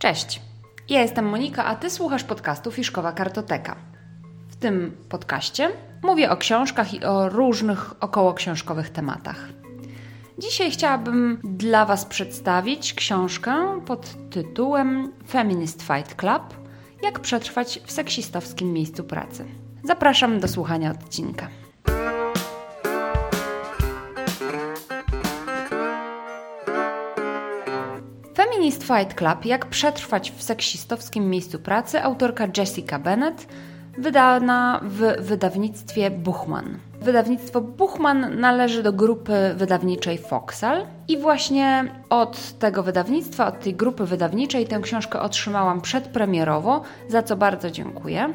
Cześć, 0.00 0.42
ja 0.88 1.00
jestem 1.00 1.28
Monika, 1.28 1.64
a 1.64 1.76
Ty 1.76 1.90
słuchasz 1.90 2.24
podcastu 2.24 2.70
Fiszkowa 2.70 3.12
Kartoteka. 3.12 3.76
W 4.48 4.56
tym 4.56 4.96
podcaście 5.08 5.70
mówię 6.02 6.30
o 6.30 6.36
książkach 6.36 6.94
i 6.94 7.04
o 7.04 7.28
różnych 7.28 7.94
okołoksiążkowych 8.00 8.90
tematach. 8.90 9.48
Dzisiaj 10.38 10.70
chciałabym 10.70 11.40
dla 11.44 11.86
Was 11.86 12.04
przedstawić 12.04 12.94
książkę 12.94 13.80
pod 13.86 14.30
tytułem 14.30 15.12
Feminist 15.30 15.82
Fight 15.82 16.14
Club– 16.14 16.42
Jak 17.04 17.20
przetrwać 17.20 17.80
w 17.86 17.92
seksistowskim 17.92 18.72
miejscu 18.72 19.04
pracy. 19.04 19.44
Zapraszam 19.84 20.40
do 20.40 20.48
słuchania 20.48 20.90
odcinka. 20.90 21.48
Feminist 28.60 28.84
Fight 28.84 29.14
Club 29.14 29.44
Jak 29.44 29.66
przetrwać 29.66 30.32
w 30.32 30.42
seksistowskim 30.42 31.30
miejscu 31.30 31.58
pracy 31.58 32.02
autorka 32.02 32.48
Jessica 32.56 32.98
Bennett 32.98 33.46
wydana 33.98 34.80
w 34.82 35.14
wydawnictwie 35.20 36.10
Buchman. 36.10 36.78
Wydawnictwo 37.00 37.60
Buchman 37.60 38.40
należy 38.40 38.82
do 38.82 38.92
grupy 38.92 39.54
wydawniczej 39.56 40.18
Foxal 40.18 40.86
i 41.08 41.18
właśnie 41.18 41.84
od 42.10 42.58
tego 42.58 42.82
wydawnictwa, 42.82 43.46
od 43.46 43.60
tej 43.60 43.74
grupy 43.74 44.04
wydawniczej 44.04 44.66
tę 44.66 44.80
książkę 44.80 45.20
otrzymałam 45.20 45.80
przedpremierowo, 45.80 46.82
za 47.08 47.22
co 47.22 47.36
bardzo 47.36 47.70
dziękuję. 47.70 48.34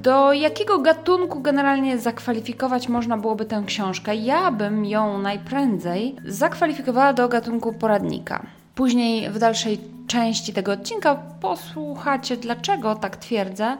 Do 0.00 0.32
jakiego 0.32 0.78
gatunku 0.78 1.40
generalnie 1.40 1.98
zakwalifikować 1.98 2.88
można 2.88 3.18
byłoby 3.18 3.44
tę 3.44 3.62
książkę? 3.66 4.16
Ja 4.16 4.50
bym 4.50 4.84
ją 4.84 5.18
najprędzej 5.18 6.16
zakwalifikowała 6.24 7.12
do 7.12 7.28
gatunku 7.28 7.72
poradnika. 7.72 8.46
Później 8.74 9.30
w 9.30 9.38
dalszej 9.38 9.78
części 10.06 10.52
tego 10.52 10.72
odcinka 10.72 11.14
posłuchacie, 11.40 12.36
dlaczego 12.36 12.94
tak 12.94 13.16
twierdzę. 13.16 13.76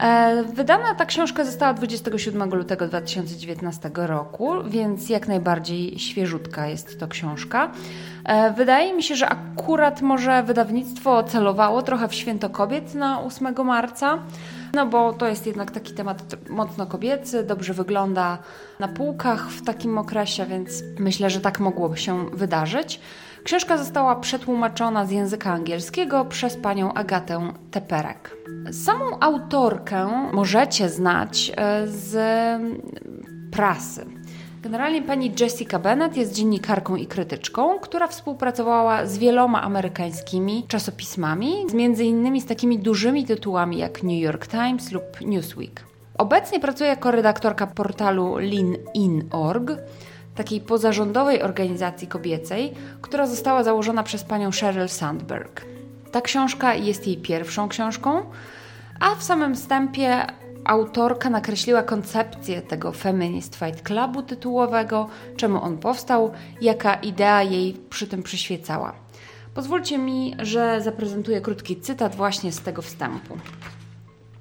E, 0.00 0.42
wydana 0.44 0.94
ta 0.94 1.06
książka 1.06 1.44
została 1.44 1.74
27 1.74 2.54
lutego 2.54 2.88
2019 2.88 3.90
roku, 3.94 4.52
więc 4.66 5.08
jak 5.08 5.28
najbardziej 5.28 5.98
świeżutka 5.98 6.66
jest 6.66 7.00
to 7.00 7.08
książka. 7.08 7.70
E, 8.24 8.52
wydaje 8.52 8.94
mi 8.94 9.02
się, 9.02 9.16
że 9.16 9.28
akurat 9.28 10.02
może 10.02 10.42
wydawnictwo 10.42 11.22
celowało 11.22 11.82
trochę 11.82 12.08
w 12.08 12.14
Święto 12.14 12.50
Kobiet 12.50 12.94
na 12.94 13.22
8 13.22 13.54
marca, 13.64 14.18
no 14.74 14.86
bo 14.86 15.12
to 15.12 15.26
jest 15.26 15.46
jednak 15.46 15.70
taki 15.70 15.94
temat 15.94 16.36
mocno 16.50 16.86
kobiecy, 16.86 17.42
dobrze 17.42 17.74
wygląda 17.74 18.38
na 18.80 18.88
półkach 18.88 19.50
w 19.50 19.64
takim 19.64 19.98
okresie, 19.98 20.46
więc 20.46 20.82
myślę, 20.98 21.30
że 21.30 21.40
tak 21.40 21.60
mogłoby 21.60 21.96
się 21.96 22.30
wydarzyć. 22.30 23.00
Książka 23.44 23.78
została 23.78 24.16
przetłumaczona 24.16 25.06
z 25.06 25.10
języka 25.10 25.52
angielskiego 25.52 26.24
przez 26.24 26.56
panią 26.56 26.94
Agatę 26.94 27.52
Teperek. 27.70 28.36
Samą 28.72 29.20
autorkę 29.20 30.28
możecie 30.32 30.88
znać 30.88 31.52
e, 31.56 31.88
z 31.88 32.16
prasy. 33.52 34.21
Generalnie 34.62 35.02
pani 35.02 35.32
Jessica 35.40 35.78
Bennett 35.78 36.16
jest 36.16 36.34
dziennikarką 36.34 36.96
i 36.96 37.06
krytyczką, 37.06 37.78
która 37.78 38.08
współpracowała 38.08 39.06
z 39.06 39.18
wieloma 39.18 39.62
amerykańskimi 39.62 40.64
czasopismami, 40.68 41.54
z 41.68 41.74
między 41.74 42.04
innymi 42.04 42.40
z 42.40 42.46
takimi 42.46 42.78
dużymi 42.78 43.26
tytułami 43.26 43.78
jak 43.78 44.02
New 44.02 44.20
York 44.20 44.46
Times 44.46 44.92
lub 44.92 45.20
Newsweek. 45.20 45.84
Obecnie 46.18 46.60
pracuje 46.60 46.90
jako 46.90 47.10
redaktorka 47.10 47.66
portalu 47.66 48.36
leanin.org, 48.36 49.70
takiej 50.34 50.60
pozarządowej 50.60 51.42
organizacji 51.42 52.08
kobiecej, 52.08 52.74
która 53.00 53.26
została 53.26 53.64
założona 53.64 54.02
przez 54.02 54.24
panią 54.24 54.52
Sheryl 54.52 54.88
Sandberg. 54.88 55.64
Ta 56.12 56.20
książka 56.20 56.74
jest 56.74 57.06
jej 57.06 57.16
pierwszą 57.16 57.68
książką, 57.68 58.22
a 59.00 59.14
w 59.14 59.22
samym 59.22 59.54
wstępie 59.54 60.26
autorka 60.64 61.30
nakreśliła 61.30 61.82
koncepcję 61.82 62.62
tego 62.62 62.92
Feminist 62.92 63.56
Fight 63.56 63.82
Clubu 63.82 64.22
tytułowego, 64.22 65.08
czemu 65.36 65.62
on 65.62 65.78
powstał, 65.78 66.32
jaka 66.60 66.94
idea 66.94 67.42
jej 67.42 67.74
przy 67.90 68.06
tym 68.06 68.22
przyświecała. 68.22 68.92
Pozwólcie 69.54 69.98
mi, 69.98 70.34
że 70.38 70.80
zaprezentuję 70.80 71.40
krótki 71.40 71.76
cytat 71.76 72.16
właśnie 72.16 72.52
z 72.52 72.60
tego 72.60 72.82
wstępu. 72.82 73.38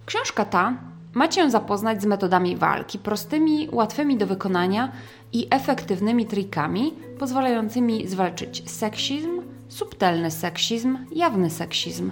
Książka 0.06 0.46
ta 0.46 0.74
ma 1.14 1.28
Cię 1.28 1.50
zapoznać 1.50 2.02
z 2.02 2.06
metodami 2.06 2.56
walki, 2.56 3.00
prostymi, 3.00 3.70
łatwymi 3.72 4.18
do 4.18 4.28
wykonania 4.28 4.92
i 5.34 5.48
efektywnymi 5.50 6.26
trikami 6.26 6.94
pozwalającymi 7.20 8.08
zwalczyć 8.08 8.72
seksizm, 8.72 9.42
subtelny 9.70 10.32
seksizm, 10.32 10.98
jawny 11.12 11.50
seksizm, 11.50 12.12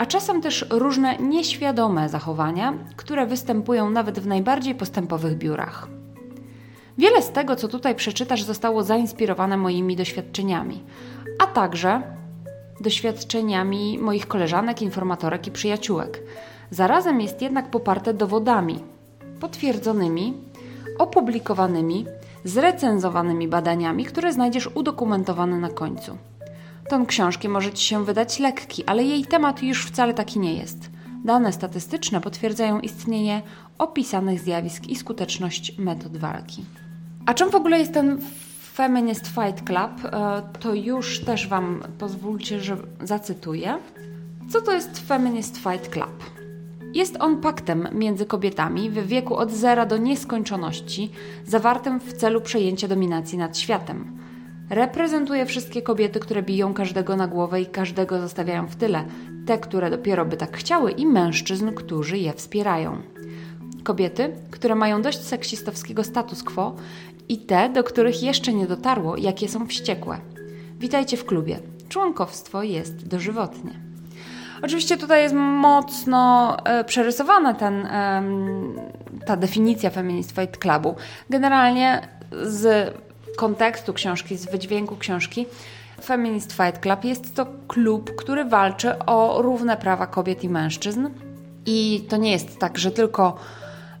a 0.00 0.06
czasem 0.06 0.40
też 0.42 0.66
różne 0.70 1.18
nieświadome 1.18 2.08
zachowania, 2.08 2.74
które 2.96 3.26
występują 3.26 3.90
nawet 3.90 4.20
w 4.20 4.26
najbardziej 4.26 4.74
postępowych 4.74 5.38
biurach. 5.38 5.88
Wiele 6.98 7.22
z 7.22 7.30
tego, 7.30 7.56
co 7.56 7.68
tutaj 7.68 7.94
przeczytasz, 7.94 8.42
zostało 8.42 8.82
zainspirowane 8.82 9.56
moimi 9.56 9.96
doświadczeniami, 9.96 10.82
a 11.38 11.46
także 11.46 12.02
doświadczeniami 12.80 13.98
moich 13.98 14.28
koleżanek, 14.28 14.82
informatorek 14.82 15.46
i 15.46 15.50
przyjaciółek. 15.50 16.22
Zarazem 16.70 17.20
jest 17.20 17.42
jednak 17.42 17.70
poparte 17.70 18.14
dowodami 18.14 18.78
potwierdzonymi, 19.40 20.34
opublikowanymi, 20.98 22.06
zrecenzowanymi 22.44 23.48
badaniami, 23.48 24.04
które 24.04 24.32
znajdziesz 24.32 24.70
udokumentowane 24.74 25.58
na 25.58 25.68
końcu. 25.68 26.18
Ton 26.90 27.06
książki 27.06 27.48
może 27.48 27.72
Ci 27.72 27.86
się 27.86 28.04
wydać 28.04 28.38
lekki, 28.38 28.84
ale 28.84 29.04
jej 29.04 29.24
temat 29.24 29.62
już 29.62 29.86
wcale 29.86 30.14
taki 30.14 30.38
nie 30.38 30.54
jest. 30.54 30.90
Dane 31.24 31.52
statystyczne 31.52 32.20
potwierdzają 32.20 32.80
istnienie 32.80 33.42
opisanych 33.78 34.40
zjawisk 34.40 34.86
i 34.86 34.96
skuteczność 34.96 35.78
metod 35.78 36.16
walki. 36.16 36.64
A 37.26 37.34
czym 37.34 37.50
w 37.50 37.54
ogóle 37.54 37.78
jest 37.78 37.94
ten 37.94 38.20
Feminist 38.74 39.26
Fight 39.26 39.64
Club? 39.64 40.04
E, 40.04 40.42
to 40.60 40.74
już 40.74 41.20
też 41.20 41.48
Wam 41.48 41.82
pozwólcie, 41.98 42.60
że 42.60 42.76
zacytuję. 43.02 43.78
Co 44.48 44.60
to 44.60 44.72
jest 44.72 44.98
Feminist 45.08 45.56
Fight 45.56 45.88
Club? 45.88 46.30
Jest 46.94 47.16
on 47.20 47.40
paktem 47.40 47.88
między 47.92 48.26
kobietami 48.26 48.90
w 48.90 49.06
wieku 49.06 49.36
od 49.36 49.50
zera 49.50 49.86
do 49.86 49.96
nieskończoności, 49.96 51.10
zawartym 51.46 52.00
w 52.00 52.12
celu 52.12 52.40
przejęcia 52.40 52.88
dominacji 52.88 53.38
nad 53.38 53.58
światem. 53.58 54.20
Reprezentuje 54.70 55.46
wszystkie 55.46 55.82
kobiety, 55.82 56.20
które 56.20 56.42
biją 56.42 56.74
każdego 56.74 57.16
na 57.16 57.26
głowę 57.26 57.60
i 57.60 57.66
każdego 57.66 58.20
zostawiają 58.20 58.66
w 58.66 58.76
tyle, 58.76 59.04
te, 59.46 59.58
które 59.58 59.90
dopiero 59.90 60.24
by 60.24 60.36
tak 60.36 60.56
chciały, 60.56 60.90
i 60.90 61.06
mężczyzn, 61.06 61.72
którzy 61.72 62.18
je 62.18 62.32
wspierają. 62.32 62.96
Kobiety, 63.84 64.32
które 64.50 64.74
mają 64.74 65.02
dość 65.02 65.20
seksistowskiego 65.20 66.04
status 66.04 66.42
quo 66.42 66.76
i 67.28 67.38
te, 67.38 67.68
do 67.68 67.84
których 67.84 68.22
jeszcze 68.22 68.52
nie 68.52 68.66
dotarło, 68.66 69.16
jakie 69.16 69.48
są 69.48 69.66
wściekłe. 69.66 70.18
Witajcie 70.78 71.16
w 71.16 71.24
klubie. 71.24 71.58
Członkowstwo 71.88 72.62
jest 72.62 73.08
dożywotnie. 73.08 73.70
Oczywiście 74.62 74.96
tutaj 74.96 75.22
jest 75.22 75.34
mocno 75.34 76.56
e, 76.64 76.84
przerysowana 76.84 77.54
ten, 77.54 77.86
e, 77.86 78.22
ta 79.26 79.36
definicja 79.36 79.90
Feminist 79.90 80.32
Fight 80.32 80.58
Clubu. 80.58 80.94
Generalnie 81.30 82.08
z 82.42 82.94
kontekstu 83.40 83.92
książki, 83.92 84.36
z 84.36 84.50
wydźwięku 84.50 84.96
książki, 84.96 85.46
Feminist 86.04 86.52
Fight 86.52 86.78
Club 86.80 87.04
jest 87.04 87.36
to 87.36 87.46
klub, 87.68 88.16
który 88.16 88.44
walczy 88.44 88.98
o 88.98 89.42
równe 89.42 89.76
prawa 89.76 90.06
kobiet 90.06 90.44
i 90.44 90.48
mężczyzn. 90.48 91.08
I 91.66 92.06
to 92.08 92.16
nie 92.16 92.32
jest 92.32 92.58
tak, 92.58 92.78
że 92.78 92.90
tylko, 92.90 93.36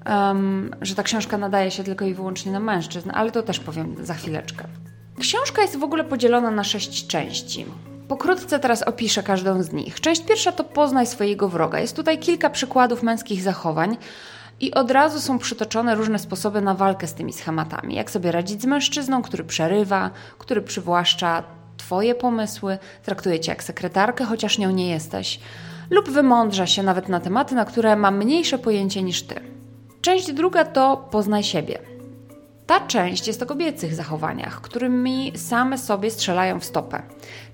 um, 0.06 0.70
że 0.80 0.94
ta 0.94 1.02
książka 1.02 1.38
nadaje 1.38 1.70
się 1.70 1.84
tylko 1.84 2.04
i 2.04 2.14
wyłącznie 2.14 2.52
na 2.52 2.60
mężczyzn, 2.60 3.10
ale 3.14 3.30
to 3.30 3.42
też 3.42 3.60
powiem 3.60 3.96
za 4.02 4.14
chwileczkę. 4.14 4.64
Książka 5.20 5.62
jest 5.62 5.76
w 5.76 5.82
ogóle 5.82 6.04
podzielona 6.04 6.50
na 6.50 6.64
sześć 6.64 7.06
części. 7.06 7.66
Pokrótce 8.08 8.58
teraz 8.58 8.82
opiszę 8.82 9.22
każdą 9.22 9.62
z 9.62 9.72
nich. 9.72 10.00
Część 10.00 10.22
pierwsza 10.22 10.52
to 10.52 10.64
poznaj 10.64 11.06
swojego 11.06 11.48
wroga. 11.48 11.80
Jest 11.80 11.96
tutaj 11.96 12.18
kilka 12.18 12.50
przykładów 12.50 13.02
męskich 13.02 13.42
zachowań. 13.42 13.96
I 14.60 14.74
od 14.74 14.90
razu 14.90 15.20
są 15.20 15.38
przytoczone 15.38 15.94
różne 15.94 16.18
sposoby 16.18 16.60
na 16.60 16.74
walkę 16.74 17.06
z 17.06 17.14
tymi 17.14 17.32
schematami. 17.32 17.94
Jak 17.94 18.10
sobie 18.10 18.32
radzić 18.32 18.62
z 18.62 18.66
mężczyzną, 18.66 19.22
który 19.22 19.44
przerywa, 19.44 20.10
który 20.38 20.62
przywłaszcza 20.62 21.42
Twoje 21.76 22.14
pomysły, 22.14 22.78
traktuje 23.02 23.40
Cię 23.40 23.52
jak 23.52 23.62
sekretarkę, 23.62 24.24
chociaż 24.24 24.58
nią 24.58 24.70
nie 24.70 24.88
jesteś, 24.90 25.40
lub 25.90 26.10
wymądrza 26.10 26.66
się 26.66 26.82
nawet 26.82 27.08
na 27.08 27.20
tematy, 27.20 27.54
na 27.54 27.64
które 27.64 27.96
ma 27.96 28.10
mniejsze 28.10 28.58
pojęcie 28.58 29.02
niż 29.02 29.22
Ty. 29.22 29.40
Część 30.00 30.32
druga 30.32 30.64
to 30.64 31.08
poznaj 31.10 31.42
siebie. 31.42 31.78
Ta 32.66 32.80
część 32.80 33.26
jest 33.26 33.42
o 33.42 33.46
kobiecych 33.46 33.94
zachowaniach, 33.94 34.60
którymi 34.60 35.32
same 35.36 35.78
sobie 35.78 36.10
strzelają 36.10 36.60
w 36.60 36.64
stopę. 36.64 37.02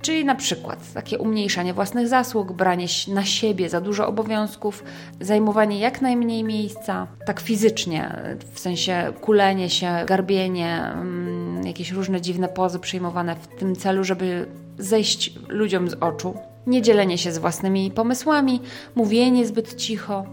Czyli 0.07 0.25
na 0.25 0.35
przykład 0.35 0.93
takie 0.93 1.19
umniejszanie 1.19 1.75
własnych 1.75 2.09
zasług, 2.09 2.53
branie 2.53 2.87
na 3.09 3.25
siebie 3.25 3.69
za 3.69 3.81
dużo 3.81 4.07
obowiązków, 4.07 4.85
zajmowanie 5.21 5.79
jak 5.79 6.03
najmniej 6.03 6.45
miejsca, 6.45 7.07
tak 7.25 7.41
fizycznie, 7.41 8.17
w 8.53 8.61
sensie 8.61 9.13
kulenie 9.21 9.71
się, 9.71 10.05
garbienie, 10.07 10.83
mm, 10.83 11.67
jakieś 11.67 11.91
różne 11.91 12.21
dziwne 12.21 12.49
pozy 12.49 12.79
przyjmowane 12.79 13.37
w 13.37 13.47
tym 13.47 13.77
celu, 13.77 14.05
żeby 14.05 14.47
zejść 14.79 15.35
ludziom 15.49 15.91
z 15.91 15.95
oczu. 15.95 16.35
niedzielenie 16.67 17.19
się 17.19 17.33
z 17.33 17.39
własnymi 17.39 17.91
pomysłami, 17.91 18.61
mówienie 18.95 19.47
zbyt 19.47 19.75
cicho. 19.75 20.27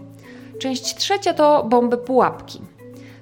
Część 0.58 0.94
trzecia 0.96 1.34
to 1.34 1.64
bomby 1.64 1.96
pułapki. 1.96 2.60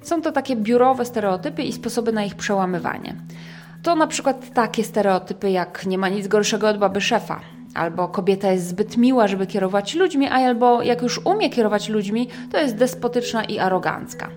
Są 0.03 0.23
to 0.23 0.33
takie 0.33 0.57
biurowe 0.57 1.05
stereotypy 1.05 1.63
i 1.63 1.73
sposoby 1.73 2.13
na 2.13 2.25
ich 2.25 2.35
przełamywanie. 2.35 3.17
To 3.83 3.97
na 3.97 4.07
przykład 4.07 4.55
takie 4.55 4.85
stereotypy 4.85 5.51
jak 5.51 5.87
nie 5.87 5.99
ma 5.99 6.09
nic 6.09 6.29
gorszego 6.29 6.69
od 6.69 6.79
baby 6.79 7.01
szefa, 7.01 7.41
albo 7.75 8.09
kobieta 8.09 8.53
jest 8.53 8.69
zbyt 8.69 8.97
miła, 8.97 9.29
żeby 9.29 9.47
kierować 9.47 9.95
ludźmi, 9.95 10.29
a 10.29 10.35
albo 10.35 10.83
jak 10.83 11.03
już 11.03 11.21
umie 11.25 11.51
kierować 11.51 11.89
ludźmi, 11.89 12.29
to 12.53 12.59
jest 12.59 12.77
despotyczna 12.77 13.45
i 13.45 13.59
arogancka. 13.59 14.29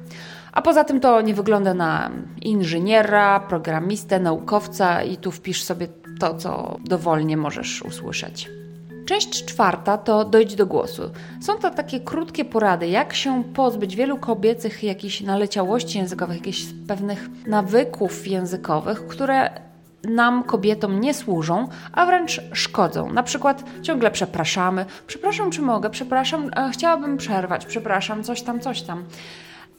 A 0.52 0.62
poza 0.62 0.84
tym 0.84 1.00
to 1.00 1.22
nie 1.22 1.34
wygląda 1.34 1.74
na 1.74 2.12
inżyniera, 2.42 3.40
programistę, 3.40 4.20
naukowca 4.20 5.04
i 5.04 5.18
tu 5.18 5.32
wpisz 5.32 5.64
sobie 5.64 5.88
to, 6.20 6.34
co 6.34 6.78
dowolnie 6.86 7.38
możesz 7.38 7.82
usłyszeć. 7.82 8.50
Część 9.06 9.46
czwarta 9.46 9.98
to 9.98 10.26
dojdź 10.26 10.56
do 10.56 10.66
głosu. 10.66 11.02
Są 11.42 11.58
to 11.58 11.70
takie 11.70 12.00
krótkie 12.00 12.46
porady, 12.46 12.88
jak 12.88 13.14
się 13.14 13.44
pozbyć 13.44 13.96
wielu 13.96 14.18
kobiecych 14.18 14.84
jakichś 14.84 15.22
naleciałości 15.22 15.98
językowych, 15.98 16.38
jakichś 16.38 16.66
pewnych 16.88 17.30
nawyków 17.48 18.28
językowych, 18.28 19.08
które 19.08 19.50
nam, 20.04 20.44
kobietom, 20.44 21.02
nie 21.02 21.14
służą, 21.14 21.68
a 21.92 22.06
wręcz 22.06 22.42
szkodzą. 22.54 23.14
Na 23.14 23.24
przykład 23.24 23.64
ciągle 23.82 24.12
przepraszamy. 24.12 24.86
Przepraszam, 25.08 25.52
czy 25.52 25.62
mogę? 25.62 25.90
Przepraszam, 25.90 26.50
chciałabym 26.74 27.18
przerwać. 27.18 27.66
Przepraszam, 27.66 28.24
coś 28.24 28.42
tam, 28.42 28.60
coś 28.60 28.82
tam. 28.82 29.04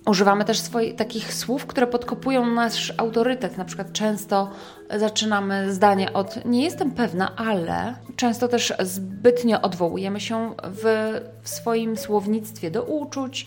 Używamy 0.07 0.45
też 0.45 0.61
swoich, 0.61 0.97
takich 0.97 1.35
słów, 1.35 1.67
które 1.67 1.87
podkopują 1.87 2.47
nasz 2.47 2.93
autorytet. 2.97 3.57
Na 3.57 3.65
przykład 3.65 3.93
często 3.93 4.51
zaczynamy 4.97 5.73
zdanie 5.73 6.13
od 6.13 6.45
nie 6.45 6.65
jestem 6.65 6.91
pewna, 6.91 7.37
ale 7.37 7.95
często 8.17 8.49
też 8.49 8.73
zbytnio 8.81 9.63
odwołujemy 9.63 10.21
się 10.21 10.55
w, 10.65 11.13
w 11.43 11.49
swoim 11.49 11.97
słownictwie 11.97 12.71
do 12.71 12.83
uczuć, 12.83 13.47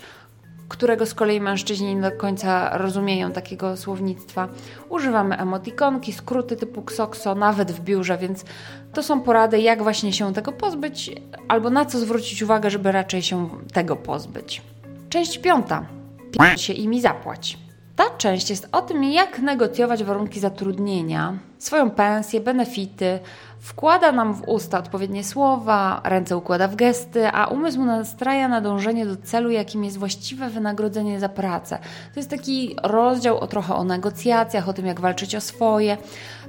którego 0.69 1.05
z 1.05 1.13
kolei 1.13 1.41
mężczyźni 1.41 1.95
nie 1.95 2.01
do 2.01 2.11
końca 2.11 2.77
rozumieją 2.77 3.31
takiego 3.31 3.77
słownictwa. 3.77 4.47
Używamy 4.89 5.37
emotikonki, 5.37 6.13
skróty 6.13 6.55
typu 6.55 6.81
ksokso, 6.81 7.35
nawet 7.35 7.71
w 7.71 7.81
biurze, 7.81 8.17
więc 8.17 8.45
to 8.93 9.03
są 9.03 9.21
porady, 9.21 9.59
jak 9.59 9.83
właśnie 9.83 10.13
się 10.13 10.33
tego 10.33 10.51
pozbyć, 10.51 11.11
albo 11.47 11.69
na 11.69 11.85
co 11.85 11.99
zwrócić 11.99 12.43
uwagę, 12.43 12.69
żeby 12.69 12.91
raczej 12.91 13.21
się 13.21 13.49
tego 13.73 13.95
pozbyć. 13.95 14.61
Część 15.09 15.37
piąta 15.37 15.98
P 16.37 16.57
się 16.57 16.73
imi 16.73 17.01
zapłać. 17.01 17.57
Ta 17.95 18.09
część 18.17 18.49
jest 18.49 18.67
o 18.71 18.81
tym, 18.81 19.03
jak 19.03 19.39
negocjować 19.39 20.03
warunki 20.03 20.39
zatrudnienia, 20.39 21.39
swoją 21.57 21.91
pensję, 21.91 22.39
benefity, 22.39 23.19
wkłada 23.59 24.11
nam 24.11 24.33
w 24.33 24.47
usta 24.47 24.79
odpowiednie 24.79 25.23
słowa, 25.23 26.01
ręce 26.03 26.37
układa 26.37 26.67
w 26.67 26.75
gesty, 26.75 27.27
a 27.27 27.47
umysł 27.47 27.85
nastraja 27.85 28.47
na 28.47 28.61
dążenie 28.61 29.05
do 29.05 29.15
celu, 29.17 29.49
jakim 29.49 29.83
jest 29.83 29.97
właściwe 29.97 30.49
wynagrodzenie 30.49 31.19
za 31.19 31.29
pracę. 31.29 31.79
To 32.13 32.19
jest 32.19 32.29
taki 32.29 32.75
rozdział 32.83 33.37
o 33.37 33.47
trochę 33.47 33.75
o 33.75 33.83
negocjacjach, 33.83 34.69
o 34.69 34.73
tym, 34.73 34.85
jak 34.85 34.99
walczyć 34.99 35.35
o 35.35 35.41
swoje. 35.41 35.97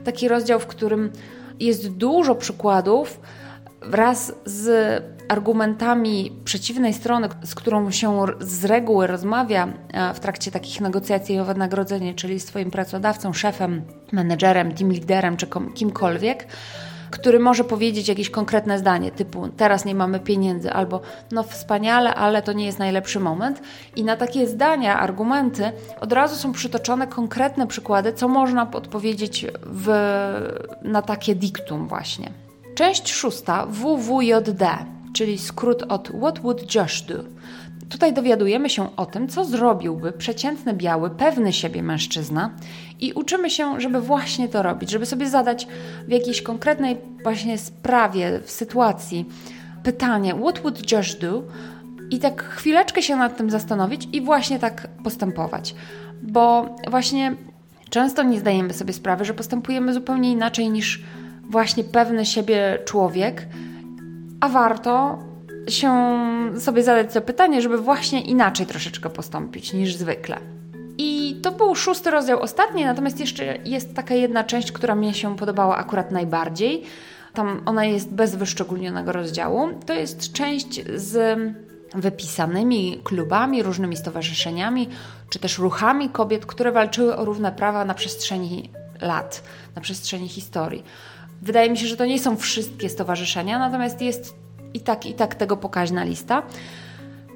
Taki 0.05 0.29
rozdział, 0.29 0.61
w 0.61 0.67
którym 0.67 1.13
jest 1.61 1.89
dużo 1.89 2.35
przykładów 2.35 3.21
wraz 3.83 4.33
z 4.45 5.20
argumentami 5.31 6.33
przeciwnej 6.45 6.95
strony, 6.95 7.29
z 7.45 7.55
którą 7.55 7.91
się 7.91 8.25
z 8.41 8.65
reguły 8.65 9.07
rozmawia 9.07 9.69
e, 9.93 10.15
w 10.15 10.21
trakcie 10.21 10.51
takich 10.51 10.81
negocjacji 10.81 11.39
o 11.39 11.45
wynagrodzenie, 11.45 12.15
czyli 12.15 12.41
swoim 12.41 12.71
pracodawcą, 12.71 13.33
szefem, 13.33 13.83
menedżerem, 14.13 14.75
team 14.75 14.93
leaderem 14.93 15.37
czy 15.37 15.47
kimkolwiek, 15.75 16.47
który 17.11 17.39
może 17.39 17.65
powiedzieć 17.65 18.09
jakieś 18.09 18.31
konkretne 18.31 18.79
zdanie 18.79 19.11
typu 19.11 19.49
teraz 19.49 19.85
nie 19.85 19.95
mamy 19.95 20.21
pieniędzy 20.21 20.73
albo 20.73 21.01
no 21.33 21.43
wspaniale, 21.43 22.15
ale 22.15 22.43
to 22.43 22.53
nie 22.53 22.67
jest 22.67 22.79
najlepszy 22.79 23.21
moment. 23.21 23.63
I 23.97 24.05
na 24.05 24.17
takie 24.17 24.47
zdania, 24.47 25.01
argumenty 25.01 25.73
od 26.01 26.13
razu 26.13 26.37
są 26.37 26.53
przytoczone 26.53 27.07
konkretne 27.07 27.67
przykłady, 27.67 28.13
co 28.13 28.29
można 28.29 28.71
odpowiedzieć 28.71 29.47
w, 29.63 29.89
na 30.83 31.03
takie 31.03 31.35
diktum 31.35 31.89
właśnie. 31.89 32.31
Część 32.75 33.13
szósta 33.13 33.67
WWJD 33.67 35.00
czyli 35.13 35.39
skrót 35.39 35.83
od 35.83 36.09
What 36.09 36.39
would 36.41 36.75
Josh 36.75 37.03
do? 37.03 37.15
Tutaj 37.89 38.13
dowiadujemy 38.13 38.71
się 38.71 38.97
o 38.97 39.07
tym, 39.07 39.29
co 39.29 39.45
zrobiłby 39.45 40.13
przeciętny 40.13 40.75
biały, 40.75 41.11
pewny 41.11 41.53
siebie 41.53 41.83
mężczyzna 41.83 42.51
i 43.01 43.13
uczymy 43.13 43.51
się, 43.51 43.81
żeby 43.81 44.01
właśnie 44.01 44.49
to 44.49 44.63
robić, 44.63 44.91
żeby 44.91 45.07
sobie 45.07 45.29
zadać 45.29 45.67
w 46.09 46.11
jakiejś 46.11 46.43
konkretnej 46.43 46.97
właśnie 47.23 47.59
sprawie, 47.59 48.41
w 48.45 48.51
sytuacji 48.51 49.25
pytanie 49.83 50.35
What 50.35 50.59
would 50.59 50.93
Josh 50.93 51.15
do? 51.15 51.43
I 52.11 52.19
tak 52.19 52.43
chwileczkę 52.43 53.03
się 53.03 53.17
nad 53.17 53.37
tym 53.37 53.51
zastanowić 53.51 54.09
i 54.13 54.21
właśnie 54.21 54.59
tak 54.59 54.89
postępować. 55.05 55.75
Bo 56.23 56.77
właśnie 56.91 57.37
często 57.91 58.23
nie 58.23 58.41
zdajemy 58.41 58.73
sobie 58.73 58.93
sprawy, 58.93 59.25
że 59.25 59.35
postępujemy 59.35 59.95
zupełnie 59.95 60.33
inaczej 60.33 60.71
niż 60.71 61.03
właśnie 61.51 61.85
pewny 61.85 62.27
siebie 62.27 62.79
człowiek, 62.85 63.47
a 64.41 64.49
warto 64.49 65.19
się 65.69 65.91
sobie 66.59 66.83
zadać 66.83 67.15
to 67.15 67.21
pytanie, 67.21 67.63
żeby 67.63 67.79
właśnie 67.79 68.21
inaczej 68.21 68.67
troszeczkę 68.67 69.11
postąpić 69.11 69.73
niż 69.73 69.95
zwykle. 69.95 70.37
I 70.99 71.41
to 71.43 71.53
był 71.53 71.75
szósty 71.75 72.11
rozdział 72.11 72.41
ostatni, 72.41 72.85
natomiast 72.85 73.21
jeszcze 73.21 73.57
jest 73.65 73.95
taka 73.95 74.15
jedna 74.15 74.45
część, 74.45 74.73
która 74.73 74.95
mnie 74.95 75.15
się 75.15 75.37
podobała 75.37 75.77
akurat 75.77 76.11
najbardziej. 76.11 76.83
Tam 77.35 77.63
ona 77.67 77.85
jest 77.85 78.13
bez 78.13 78.37
wyszczególnionego 78.37 79.13
rozdziału. 79.13 79.69
To 79.87 79.93
jest 79.93 80.33
część 80.33 80.81
z 80.95 81.39
wypisanymi 81.95 83.01
klubami, 83.05 83.63
różnymi 83.63 83.97
stowarzyszeniami, 83.97 84.89
czy 85.29 85.39
też 85.39 85.59
ruchami 85.59 86.09
kobiet, 86.09 86.47
które 86.47 86.73
walczyły 86.73 87.17
o 87.17 87.25
równe 87.25 87.53
prawa 87.53 87.85
na 87.85 87.95
przestrzeni 87.95 88.71
lat, 89.01 89.43
na 89.77 89.83
przestrzeni 89.83 90.29
historii. 90.29 90.85
Wydaje 91.43 91.71
mi 91.71 91.79
się, 91.79 91.87
że 91.87 91.97
to 91.97 92.07
nie 92.07 92.19
są 92.19 92.37
wszystkie 92.37 92.89
stowarzyszenia, 92.89 93.59
natomiast 93.59 94.03
jest 94.03 94.35
i 94.75 94.81
tak, 94.81 95.07
i 95.07 95.15
tak 95.15 95.35
tego 95.35 95.57
pokaźna 95.57 96.05
lista. 96.05 96.43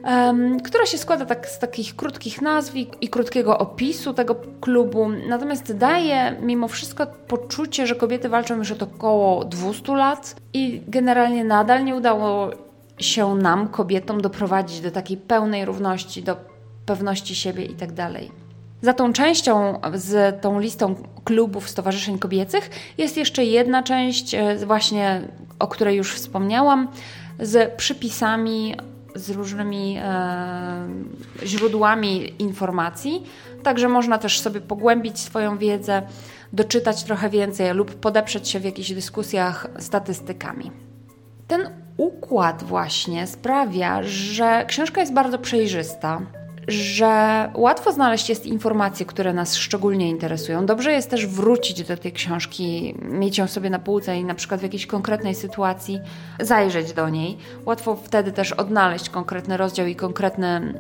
Um, 0.05 0.61
która 0.61 0.87
się 0.87 0.99
składa 0.99 1.27
tak 1.27 1.49
z 1.49 1.59
takich 1.59 1.97
krótkich 1.97 2.43
nazw 2.43 2.77
i, 2.77 2.91
i 3.01 3.09
krótkiego 3.09 3.59
opisu 3.59 4.15
tego 4.15 4.37
klubu, 4.61 5.09
natomiast 5.29 5.77
daje 5.77 6.37
mimo 6.43 6.69
wszystko 6.69 7.07
poczucie, 7.07 7.87
że 7.87 7.95
kobiety 7.95 8.29
walczą 8.29 8.57
już 8.57 8.71
od 8.71 8.83
około 8.83 9.45
200 9.45 9.95
lat 9.95 10.37
i 10.53 10.83
generalnie 10.89 11.45
nadal 11.45 11.85
nie 11.85 11.95
udało 11.95 12.51
się 12.99 13.35
nam, 13.35 13.69
kobietom, 13.69 14.21
doprowadzić 14.21 14.81
do 14.81 14.91
takiej 14.91 15.17
pełnej 15.17 15.65
równości, 15.65 16.23
do 16.23 16.37
pewności 16.87 17.35
siebie 17.35 17.65
i 17.65 17.75
tak. 17.75 18.44
Za 18.85 18.93
tą 18.95 19.13
częścią, 19.13 19.81
z 19.95 20.43
tą 20.43 20.61
listą 20.61 20.95
klubów, 21.25 21.69
stowarzyszeń 21.69 22.19
kobiecych 22.19 22.71
jest 22.99 23.17
jeszcze 23.17 23.45
jedna 23.45 23.83
część, 23.83 24.35
e, 24.35 24.67
właśnie 24.67 25.21
o 25.59 25.69
której 25.69 25.97
już 25.97 26.15
wspomniałam, 26.15 26.89
z 27.41 27.75
przypisami, 27.75 28.75
z 29.15 29.31
różnymi 29.31 29.99
e, 29.99 30.89
źródłami 31.45 32.43
informacji. 32.43 33.27
Także 33.63 33.89
można 33.89 34.19
też 34.19 34.41
sobie 34.41 34.61
pogłębić 34.61 35.19
swoją 35.19 35.59
wiedzę, 35.59 36.03
doczytać 36.53 37.05
trochę 37.05 37.31
więcej 37.31 37.75
lub 37.75 37.95
podeprzeć 37.95 38.49
się 38.49 38.61
w 38.61 38.65
jakichś 38.65 38.93
dyskusjach 38.93 39.67
statystykami. 39.79 40.71
Ten 41.49 41.71
układ 41.97 42.63
właśnie 42.63 43.27
sprawia, 43.27 44.03
że 44.03 44.65
książka 44.69 45.01
jest 45.01 45.13
bardzo 45.13 45.39
przejrzysta 45.39 46.21
że 46.69 47.51
łatwo 47.55 47.93
znaleźć 47.93 48.29
jest 48.29 48.47
informacje, 48.47 49.07
które 49.07 49.33
nas 49.33 49.57
szczególnie 49.57 50.09
interesują. 50.09 50.67
Dobrze 50.67 50.93
jest 50.93 51.11
też 51.11 51.27
wrócić 51.27 51.83
do 51.83 51.97
tej 51.97 52.13
książki, 52.13 52.95
mieć 53.03 53.39
ją 53.39 53.47
sobie 53.47 53.71
na 53.71 53.79
półce 53.79 54.17
i 54.17 54.25
na 54.25 54.35
przykład 54.35 54.61
w 54.61 54.63
jakiejś 54.63 54.87
konkretnej 54.87 55.35
sytuacji 55.35 56.01
zajrzeć 56.41 56.93
do 56.93 57.09
niej. 57.09 57.39
Łatwo 57.67 57.97
wtedy 57.97 58.33
też 58.33 58.53
odnaleźć 58.53 59.09
konkretny 59.09 59.57
rozdział 59.57 59.87
i 59.87 59.97
konkretne 59.97 60.75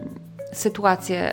sytuacje, 0.53 1.33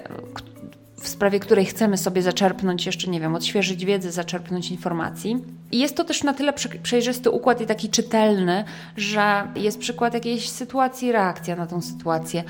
w 1.02 1.08
sprawie 1.08 1.40
której 1.40 1.66
chcemy 1.66 1.98
sobie 1.98 2.22
zaczerpnąć 2.22 2.86
jeszcze, 2.86 3.08
nie 3.08 3.20
wiem, 3.20 3.36
odświeżyć 3.36 3.86
wiedzę, 3.86 4.12
zaczerpnąć 4.12 4.72
informacji. 4.72 5.38
I 5.72 5.80
jest 5.80 5.96
to 5.96 6.04
też 6.04 6.24
na 6.24 6.34
tyle 6.34 6.54
przejrzysty 6.84 7.30
układ 7.30 7.62
i 7.62 7.66
taki 7.66 7.90
czytelny, 7.90 8.64
że 8.98 9.48
jest 9.56 9.80
przykład 9.80 10.14
jakiejś 10.14 10.50
sytuacji, 10.50 11.12
reakcja 11.12 11.56
na 11.56 11.68
tą 11.68 11.82
sytuację. 11.82 12.44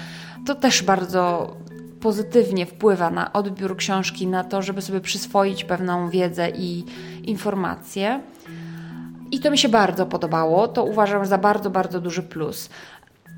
To 0.46 0.55
też 0.55 0.84
bardzo 0.84 1.55
pozytywnie 2.01 2.65
wpływa 2.65 3.10
na 3.10 3.34
odbiór 3.34 3.77
książki, 3.77 4.27
na 4.27 4.43
to, 4.43 4.62
żeby 4.62 4.81
sobie 4.81 5.01
przyswoić 5.01 5.63
pewną 5.63 6.10
wiedzę 6.10 6.50
i 6.50 6.86
informacje. 7.24 8.22
I 9.31 9.39
to 9.39 9.51
mi 9.51 9.58
się 9.58 9.70
bardzo 9.70 10.05
podobało. 10.05 10.67
To 10.67 10.84
uważam 10.84 11.25
za 11.25 11.38
bardzo, 11.38 11.70
bardzo 11.70 12.01
duży 12.01 12.24
plus. 12.24 12.70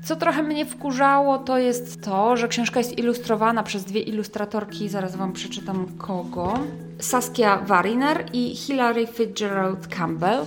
Co 0.04 0.16
trochę 0.16 0.42
mnie 0.42 0.66
wkurzało, 0.66 1.38
to 1.38 1.58
jest 1.58 2.02
to, 2.02 2.36
że 2.36 2.48
książka 2.48 2.80
jest 2.80 2.98
ilustrowana 2.98 3.62
przez 3.62 3.84
dwie 3.84 4.00
ilustratorki, 4.00 4.88
zaraz 4.88 5.16
Wam 5.16 5.32
przeczytam 5.32 5.86
kogo. 5.98 6.58
Saskia 6.98 7.58
Wariner 7.58 8.24
i 8.32 8.56
Hilary 8.56 9.06
Fitzgerald 9.06 9.86
Campbell. 9.86 10.44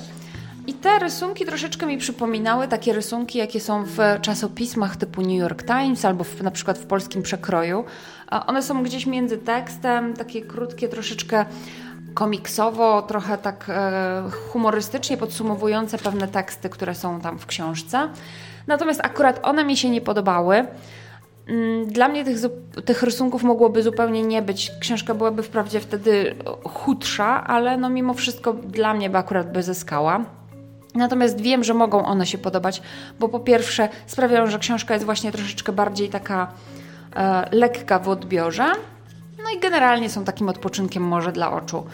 I 0.67 0.74
te 0.74 1.00
rysunki 1.00 1.45
troszeczkę 1.45 1.86
mi 1.86 1.97
przypominały 1.97 2.67
takie 2.67 2.93
rysunki, 2.93 3.39
jakie 3.39 3.59
są 3.59 3.83
w 3.83 3.97
czasopismach 4.21 4.95
typu 4.95 5.21
New 5.21 5.39
York 5.39 5.63
Times 5.63 6.05
albo 6.05 6.24
w, 6.24 6.43
na 6.43 6.51
przykład 6.51 6.77
w 6.77 6.86
polskim 6.86 7.21
przekroju. 7.21 7.86
One 8.47 8.63
są 8.63 8.83
gdzieś 8.83 9.05
między 9.05 9.38
tekstem, 9.38 10.13
takie 10.13 10.41
krótkie, 10.41 10.88
troszeczkę 10.88 11.45
komiksowo, 12.13 13.01
trochę 13.01 13.38
tak 13.38 13.65
e, 13.69 14.24
humorystycznie 14.51 15.17
podsumowujące 15.17 15.97
pewne 15.97 16.27
teksty, 16.27 16.69
które 16.69 16.95
są 16.95 17.21
tam 17.21 17.39
w 17.39 17.45
książce. 17.45 18.09
Natomiast 18.67 19.00
akurat 19.03 19.39
one 19.43 19.63
mi 19.65 19.77
się 19.77 19.89
nie 19.89 20.01
podobały. 20.01 20.65
Mm, 21.47 21.86
dla 21.86 22.07
mnie 22.07 22.25
tych, 22.25 22.38
tych 22.86 23.03
rysunków 23.03 23.43
mogłoby 23.43 23.83
zupełnie 23.83 24.24
nie 24.24 24.41
być. 24.41 24.71
Książka 24.79 25.13
byłaby 25.13 25.43
wprawdzie 25.43 25.79
wtedy 25.79 26.36
chudsza, 26.63 27.43
ale 27.43 27.77
no 27.77 27.89
mimo 27.89 28.13
wszystko 28.13 28.53
dla 28.53 28.93
mnie 28.93 29.09
by 29.09 29.17
akurat 29.17 29.51
by 29.51 29.63
zyskała. 29.63 30.25
Natomiast 30.98 31.42
wiem, 31.42 31.63
że 31.63 31.74
mogą 31.74 32.06
one 32.06 32.25
się 32.25 32.38
podobać, 32.38 32.82
bo 33.20 33.30
po 33.30 33.39
pierwsze 33.39 33.89
sprawiają, 34.06 34.48
że 34.48 34.60
książka 34.60 34.94
jest 34.94 35.06
właśnie 35.06 35.32
troszeczkę 35.32 35.72
bardziej 35.72 36.10
taka 36.10 36.48
e, 37.16 37.50
lekka 37.51 38.00
w 38.00 38.10
odbiorze. 38.10 38.66
No 39.44 39.50
i 39.58 39.60
generalnie 39.60 40.10
są 40.10 40.24
takim 40.24 40.50
odpoczynkiem 40.50 41.04
może 41.04 41.32
dla 41.32 41.51
oczu. 41.51 41.86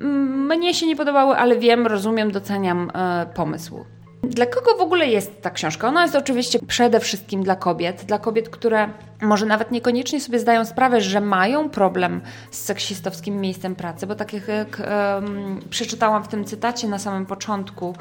Mnie 0.00 0.74
się 0.74 0.86
nie 0.86 0.96
podobały, 0.96 1.36
ale 1.36 1.56
wiem, 1.56 1.86
rozumiem, 1.86 2.30
doceniam 2.30 2.90
e, 2.94 3.26
pomysł. 3.34 3.84
Dla 4.22 4.46
kogo 4.46 4.76
w 4.78 4.80
ogóle 4.80 5.06
jest 5.06 5.42
ta 5.42 5.50
książka? 5.50 5.88
Ona 5.88 6.02
jest 6.02 6.14
oczywiście 6.14 6.58
przede 6.66 7.00
wszystkim 7.00 7.42
dla 7.42 7.56
kobiet, 7.56 8.04
dla 8.04 8.18
kobiet, 8.18 8.48
które 8.48 8.88
może 9.22 9.46
nawet 9.46 9.70
niekoniecznie 9.70 10.20
sobie 10.20 10.38
zdają 10.38 10.64
sprawę, 10.64 11.00
że 11.00 11.20
mają 11.20 11.70
problem 11.70 12.20
z 12.50 12.58
seksistowskim 12.58 13.40
miejscem 13.40 13.74
pracy, 13.74 14.06
bo 14.06 14.14
tak 14.14 14.32
jak, 14.32 14.82
um, 15.14 15.60
przeczytałam 15.70 16.24
w 16.24 16.28
tym 16.28 16.44
cytacie 16.44 16.88
na 16.88 16.98
samym 16.98 17.26
początku, 17.26 17.94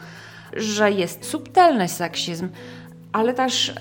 że 0.54 0.92
jest 0.92 1.26
subtelny 1.26 1.88
seksizm, 1.88 2.50
ale 3.12 3.34
też 3.34 3.74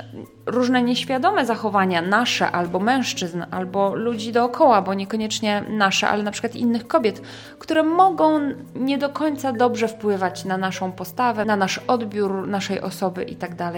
różne 0.46 0.82
nieświadome 0.82 1.46
zachowania 1.46 2.02
nasze 2.02 2.50
albo 2.50 2.78
mężczyzn, 2.78 3.44
albo 3.50 3.94
ludzi 3.94 4.32
dookoła, 4.32 4.82
bo 4.82 4.94
niekoniecznie 4.94 5.64
nasze, 5.68 6.08
ale 6.08 6.22
na 6.22 6.30
przykład 6.30 6.56
innych 6.56 6.86
kobiet, 6.86 7.22
które 7.58 7.82
mogą 7.82 8.40
nie 8.74 8.98
do 8.98 9.08
końca 9.08 9.52
dobrze 9.52 9.88
wpływać 9.88 10.44
na 10.44 10.58
naszą 10.58 10.92
postawę, 10.92 11.44
na 11.44 11.56
nasz 11.56 11.78
odbiór 11.78 12.48
naszej 12.48 12.80
osoby 12.80 13.22
itd. 13.22 13.56
Tak 13.56 13.72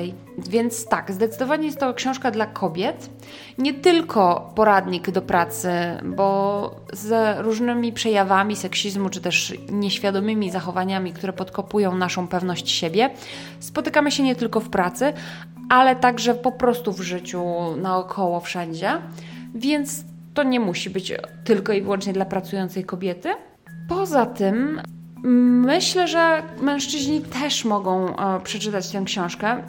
Więc 0.48 0.88
tak, 0.88 1.12
zdecydowanie 1.12 1.66
jest 1.66 1.80
to 1.80 1.94
książka 1.94 2.30
dla 2.30 2.46
kobiet, 2.46 3.10
nie 3.58 3.74
tylko 3.74 4.52
poradnik 4.54 5.10
do 5.10 5.22
pracy, 5.22 5.70
bo 6.04 6.80
z 6.92 7.38
różnymi 7.40 7.92
przejawami 7.92 8.56
seksizmu 8.56 9.10
czy 9.10 9.20
też 9.20 9.54
nieświadomymi 9.70 10.50
zachowaniami, 10.50 11.12
które 11.12 11.32
podkopują 11.32 11.94
naszą 11.94 12.28
pewność 12.28 12.70
siebie, 12.70 13.10
spotykamy 13.60 14.10
się 14.10 14.22
nie 14.22 14.36
tylko 14.36 14.60
w 14.60 14.70
pracy, 14.70 15.12
ale 15.68 15.96
także 15.96 16.34
po 16.34 16.52
prostu 16.52 16.92
w 16.92 17.00
życiu 17.00 17.44
naokoło, 17.76 18.40
wszędzie. 18.40 18.90
Więc 19.54 20.04
to 20.34 20.42
nie 20.42 20.60
musi 20.60 20.90
być 20.90 21.12
tylko 21.44 21.72
i 21.72 21.82
wyłącznie 21.82 22.12
dla 22.12 22.24
pracującej 22.24 22.84
kobiety. 22.84 23.28
Poza 23.88 24.26
tym, 24.26 24.80
myślę, 25.62 26.08
że 26.08 26.42
mężczyźni 26.60 27.20
też 27.20 27.64
mogą 27.64 28.16
e, 28.16 28.40
przeczytać 28.40 28.88
tę 28.90 29.02
książkę. 29.04 29.62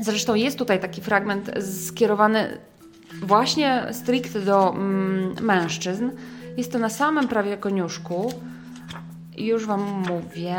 Zresztą 0.00 0.34
jest 0.34 0.58
tutaj 0.58 0.80
taki 0.80 1.00
fragment 1.00 1.50
skierowany 1.86 2.58
właśnie 3.22 3.82
stricte 3.92 4.40
do 4.40 4.70
mm, 4.70 5.34
mężczyzn. 5.40 6.10
Jest 6.56 6.72
to 6.72 6.78
na 6.78 6.88
samym 6.88 7.28
prawie 7.28 7.56
koniuszku. 7.56 8.32
Już 9.38 9.66
Wam 9.66 10.04
mówię. 10.08 10.56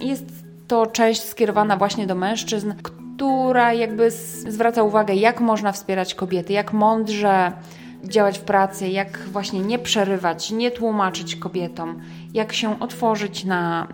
Jest 0.00 0.24
to 0.68 0.86
część 0.86 1.22
skierowana 1.22 1.76
właśnie 1.76 2.06
do 2.06 2.14
mężczyzn, 2.14 2.72
która 3.20 3.72
jakby 3.72 4.10
zwraca 4.10 4.82
uwagę, 4.82 5.14
jak 5.14 5.40
można 5.40 5.72
wspierać 5.72 6.14
kobiety, 6.14 6.52
jak 6.52 6.72
mądrze 6.72 7.52
działać 8.04 8.38
w 8.38 8.42
pracy, 8.42 8.88
jak 8.88 9.18
właśnie 9.18 9.60
nie 9.60 9.78
przerywać, 9.78 10.50
nie 10.50 10.70
tłumaczyć 10.70 11.36
kobietom, 11.36 12.00
jak 12.34 12.52
się 12.52 12.80
otworzyć 12.80 13.44
na, 13.44 13.88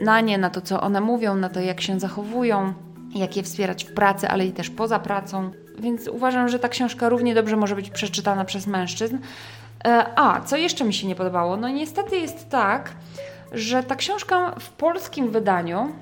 na 0.00 0.20
nie, 0.20 0.38
na 0.38 0.50
to, 0.50 0.60
co 0.60 0.80
one 0.80 1.00
mówią, 1.00 1.34
na 1.34 1.48
to, 1.48 1.60
jak 1.60 1.80
się 1.80 2.00
zachowują, 2.00 2.72
jak 3.14 3.36
je 3.36 3.42
wspierać 3.42 3.84
w 3.84 3.94
pracy, 3.94 4.28
ale 4.28 4.46
i 4.46 4.52
też 4.52 4.70
poza 4.70 4.98
pracą. 4.98 5.50
Więc 5.78 6.08
uważam, 6.08 6.48
że 6.48 6.58
ta 6.58 6.68
książka 6.68 7.08
równie 7.08 7.34
dobrze 7.34 7.56
może 7.56 7.74
być 7.74 7.90
przeczytana 7.90 8.44
przez 8.44 8.66
mężczyzn. 8.66 9.18
E, 9.84 10.06
a, 10.16 10.40
co 10.40 10.56
jeszcze 10.56 10.84
mi 10.84 10.94
się 10.94 11.06
nie 11.06 11.14
podobało? 11.14 11.56
No 11.56 11.68
niestety 11.68 12.16
jest 12.16 12.48
tak, 12.48 12.92
że 13.52 13.82
ta 13.82 13.96
książka 13.96 14.54
w 14.60 14.70
polskim 14.70 15.30
wydaniu 15.30 15.92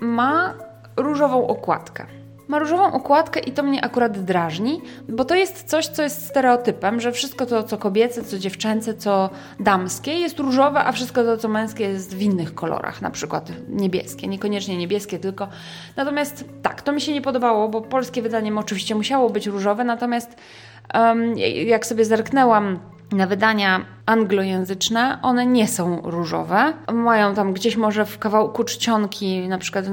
ma 0.00 0.54
różową 0.96 1.46
okładkę 1.46 2.19
ma 2.50 2.58
różową 2.58 2.92
okładkę 2.92 3.40
i 3.40 3.52
to 3.52 3.62
mnie 3.62 3.84
akurat 3.84 4.24
drażni, 4.24 4.82
bo 5.08 5.24
to 5.24 5.34
jest 5.34 5.64
coś, 5.64 5.86
co 5.86 6.02
jest 6.02 6.26
stereotypem, 6.26 7.00
że 7.00 7.12
wszystko 7.12 7.46
to, 7.46 7.62
co 7.62 7.78
kobiece, 7.78 8.24
co 8.24 8.38
dziewczęce, 8.38 8.94
co 8.94 9.30
damskie 9.60 10.12
jest 10.12 10.38
różowe, 10.38 10.84
a 10.84 10.92
wszystko 10.92 11.24
to, 11.24 11.36
co 11.36 11.48
męskie 11.48 11.84
jest 11.84 12.16
w 12.16 12.22
innych 12.22 12.54
kolorach, 12.54 13.02
na 13.02 13.10
przykład 13.10 13.52
niebieskie, 13.68 14.28
niekoniecznie 14.28 14.76
niebieskie 14.76 15.18
tylko. 15.18 15.48
Natomiast 15.96 16.44
tak, 16.62 16.82
to 16.82 16.92
mi 16.92 17.00
się 17.00 17.12
nie 17.12 17.22
podobało, 17.22 17.68
bo 17.68 17.80
polskie 17.80 18.22
wydanie 18.22 18.54
oczywiście 18.56 18.94
musiało 18.94 19.30
być 19.30 19.46
różowe, 19.46 19.84
natomiast 19.84 20.36
um, 20.94 21.38
jak 21.66 21.86
sobie 21.86 22.04
zerknęłam 22.04 22.78
na 23.12 23.26
wydania 23.26 23.84
anglojęzyczne, 24.06 25.18
one 25.22 25.46
nie 25.46 25.68
są 25.68 26.00
różowe. 26.04 26.72
Mają 26.92 27.34
tam 27.34 27.52
gdzieś 27.52 27.76
może 27.76 28.06
w 28.06 28.18
kawałku 28.18 28.64
czcionki, 28.64 29.48
na 29.48 29.58
przykład 29.58 29.84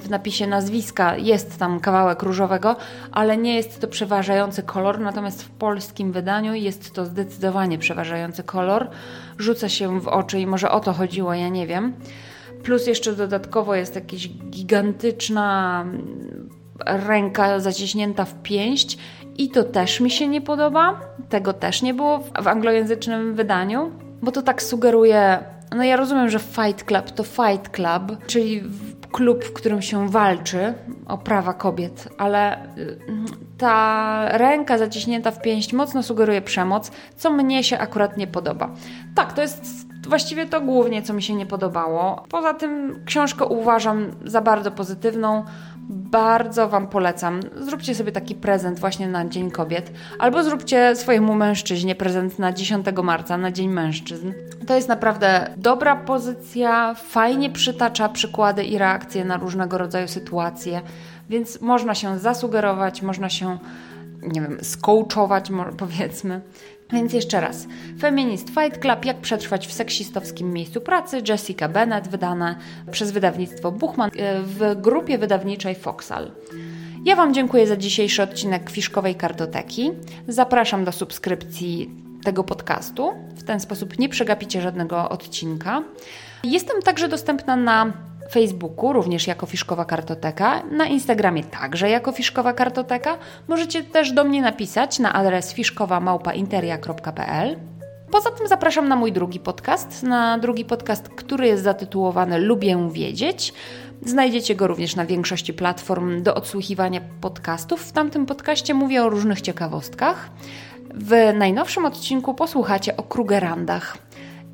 w 0.00 0.10
napisie 0.10 0.46
nazwiska 0.46 1.16
jest 1.16 1.58
tam 1.58 1.80
kawałek 1.80 2.22
różowego, 2.22 2.76
ale 3.12 3.36
nie 3.36 3.54
jest 3.54 3.80
to 3.80 3.88
przeważający 3.88 4.62
kolor, 4.62 5.00
natomiast 5.00 5.42
w 5.42 5.50
polskim 5.50 6.12
wydaniu 6.12 6.54
jest 6.54 6.94
to 6.94 7.06
zdecydowanie 7.06 7.78
przeważający 7.78 8.42
kolor. 8.42 8.90
Rzuca 9.38 9.68
się 9.68 10.00
w 10.00 10.08
oczy 10.08 10.40
i 10.40 10.46
może 10.46 10.70
o 10.70 10.80
to 10.80 10.92
chodziło, 10.92 11.34
ja 11.34 11.48
nie 11.48 11.66
wiem. 11.66 11.92
Plus 12.62 12.86
jeszcze 12.86 13.12
dodatkowo 13.12 13.74
jest 13.74 13.94
jakaś 13.94 14.28
gigantyczna 14.28 15.84
ręka 16.86 17.60
zaciśnięta 17.60 18.24
w 18.24 18.42
pięść 18.42 18.98
i 19.38 19.50
to 19.50 19.64
też 19.64 20.00
mi 20.00 20.10
się 20.10 20.28
nie 20.28 20.40
podoba. 20.40 21.00
Tego 21.28 21.52
też 21.52 21.82
nie 21.82 21.94
było 21.94 22.18
w, 22.18 22.46
anglojęzycznym 22.46 23.34
wydaniu, 23.34 23.90
bo 24.22 24.32
to 24.32 24.42
tak 24.42 24.62
sugeruje. 24.62 25.38
No 25.76 25.84
ja 25.84 25.96
rozumiem, 25.96 26.28
że 26.28 26.38
Fight 26.38 26.84
Club 26.84 27.10
to 27.10 27.22
Fight 27.24 27.68
Club, 27.68 28.26
czyli 28.26 28.62
klub, 29.12 29.44
w 29.44 29.52
którym 29.52 29.82
się 29.82 30.08
walczy 30.08 30.74
o 31.06 31.18
prawa 31.18 31.52
kobiet, 31.52 32.08
ale 32.18 32.64
y, 32.78 32.98
ta 33.58 34.28
ręka 34.38 34.78
zaciśnięta 34.78 35.30
w 35.30 35.42
pięść 35.42 35.72
mocno 35.72 36.02
sugeruje 36.02 36.42
przemoc, 36.42 36.90
co 37.16 37.30
mnie 37.30 37.64
się 37.64 37.78
akurat 37.78 38.16
nie 38.16 38.26
podoba. 38.26 38.70
Tak, 39.14 39.32
to 39.32 39.42
jest 39.42 39.87
właściwie 40.08 40.46
to 40.46 40.60
głównie, 40.60 41.02
co 41.02 41.14
mi 41.14 41.22
się 41.22 41.34
nie 41.34 41.46
podobało. 41.46 42.24
Poza 42.30 42.54
tym 42.54 43.02
książkę 43.04 43.44
uważam 43.44 44.10
za 44.24 44.40
bardzo 44.40 44.70
pozytywną. 44.70 45.44
Bardzo 45.90 46.68
Wam 46.68 46.86
polecam. 46.86 47.40
Zróbcie 47.60 47.94
sobie 47.94 48.12
taki 48.12 48.34
prezent 48.34 48.78
właśnie 48.78 49.08
na 49.08 49.28
Dzień 49.28 49.50
Kobiet, 49.50 49.92
albo 50.18 50.42
zróbcie 50.42 50.96
swojemu 50.96 51.34
mężczyźnie 51.34 51.94
prezent 51.94 52.38
na 52.38 52.52
10 52.52 52.86
marca, 53.02 53.38
na 53.38 53.52
Dzień 53.52 53.68
Mężczyzn. 53.68 54.32
To 54.66 54.74
jest 54.74 54.88
naprawdę 54.88 55.50
dobra 55.56 55.96
pozycja, 55.96 56.94
fajnie 56.94 57.50
przytacza 57.50 58.08
przykłady 58.08 58.64
i 58.64 58.78
reakcje 58.78 59.24
na 59.24 59.36
różnego 59.36 59.78
rodzaju 59.78 60.08
sytuacje, 60.08 60.80
więc 61.28 61.60
można 61.60 61.94
się 61.94 62.18
zasugerować, 62.18 63.02
można 63.02 63.28
się, 63.28 63.58
nie 64.22 64.40
wiem, 64.40 64.58
skołczować, 64.62 65.50
powiedzmy. 65.78 66.40
Więc 66.92 67.12
jeszcze 67.12 67.40
raz. 67.40 67.66
Feminist 68.00 68.48
Fight 68.48 68.78
Club 68.78 69.04
Jak 69.04 69.20
przetrwać 69.20 69.66
w 69.66 69.72
seksistowskim 69.72 70.52
miejscu 70.52 70.80
pracy 70.80 71.22
Jessica 71.28 71.68
Bennett, 71.68 72.08
wydane 72.08 72.56
przez 72.90 73.10
wydawnictwo 73.10 73.72
Buchman 73.72 74.10
e, 74.16 74.42
w 74.42 74.80
grupie 74.80 75.18
wydawniczej 75.18 75.74
Foxal. 75.74 76.30
Ja 77.04 77.16
Wam 77.16 77.34
dziękuję 77.34 77.66
za 77.66 77.76
dzisiejszy 77.76 78.22
odcinek 78.22 78.70
Fiszkowej 78.70 79.14
Kartoteki. 79.14 79.90
Zapraszam 80.28 80.84
do 80.84 80.92
subskrypcji 80.92 81.90
tego 82.24 82.44
podcastu. 82.44 83.12
W 83.36 83.42
ten 83.42 83.60
sposób 83.60 83.98
nie 83.98 84.08
przegapicie 84.08 84.62
żadnego 84.62 85.08
odcinka. 85.08 85.82
Jestem 86.44 86.82
także 86.82 87.08
dostępna 87.08 87.56
na 87.56 87.92
Facebooku 88.30 88.92
również 88.92 89.26
jako 89.26 89.46
Fiszkowa 89.46 89.84
Kartoteka, 89.84 90.62
na 90.70 90.86
Instagramie 90.86 91.44
także 91.44 91.90
jako 91.90 92.12
Fiszkowa 92.12 92.52
Kartoteka. 92.52 93.18
Możecie 93.48 93.82
też 93.82 94.12
do 94.12 94.24
mnie 94.24 94.42
napisać 94.42 94.98
na 94.98 95.12
adres 95.12 95.52
fiszkowa.interia.pl. 95.52 97.56
Poza 98.10 98.30
tym 98.30 98.48
zapraszam 98.48 98.88
na 98.88 98.96
mój 98.96 99.12
drugi 99.12 99.40
podcast, 99.40 100.02
na 100.02 100.38
drugi 100.38 100.64
podcast, 100.64 101.08
który 101.08 101.46
jest 101.46 101.62
zatytułowany 101.62 102.38
Lubię 102.38 102.88
wiedzieć. 102.92 103.54
Znajdziecie 104.02 104.54
go 104.54 104.66
również 104.66 104.96
na 104.96 105.06
większości 105.06 105.54
platform 105.54 106.22
do 106.22 106.34
odsłuchiwania 106.34 107.00
podcastów. 107.20 107.82
W 107.82 107.92
tamtym 107.92 108.26
podcaście 108.26 108.74
mówię 108.74 109.04
o 109.04 109.08
różnych 109.08 109.40
ciekawostkach. 109.40 110.30
W 110.94 111.32
najnowszym 111.34 111.84
odcinku 111.84 112.34
posłuchacie 112.34 112.96
o 112.96 113.02
Krugerandach 113.02 113.98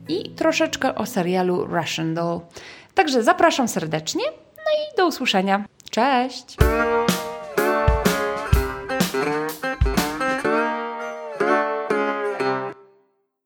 i 0.08 0.30
troszeczkę 0.30 0.94
o 0.94 1.06
serialu 1.06 1.64
Russian 1.64 2.14
Doll. 2.14 2.40
Także 2.94 3.22
zapraszam 3.22 3.68
serdecznie. 3.68 4.24
No 4.56 4.72
i 4.72 4.96
do 4.96 5.06
usłyszenia. 5.06 5.64
Cześć! 5.90 6.56